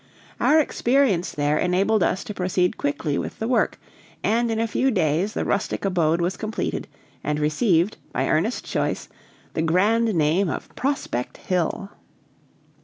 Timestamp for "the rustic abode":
5.33-6.21